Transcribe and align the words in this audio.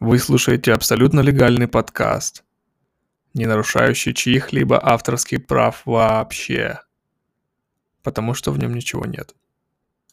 Вы 0.00 0.18
слушаете 0.18 0.72
абсолютно 0.72 1.20
легальный 1.20 1.68
подкаст, 1.68 2.42
не 3.34 3.44
нарушающий 3.44 4.14
чьих-либо 4.14 4.80
авторских 4.82 5.46
прав 5.46 5.82
вообще, 5.84 6.80
потому 8.02 8.32
что 8.32 8.50
в 8.50 8.58
нем 8.58 8.72
ничего 8.72 9.04
нет. 9.04 9.34